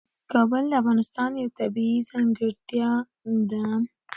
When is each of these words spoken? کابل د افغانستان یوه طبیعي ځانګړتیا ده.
کابل 0.31 0.63
د 0.69 0.73
افغانستان 0.81 1.31
یوه 1.41 1.55
طبیعي 1.59 1.97
ځانګړتیا 2.09 2.91
ده. 3.49 3.65